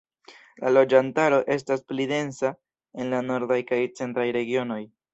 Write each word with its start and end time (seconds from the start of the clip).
La 0.63 0.71
loĝantaro 0.71 1.39
estas 1.57 1.85
pli 1.93 2.09
densa 2.13 2.53
en 3.01 3.15
la 3.15 3.23
nordaj 3.31 3.63
kaj 3.71 3.83
centraj 4.01 4.31
regionoj. 4.43 4.85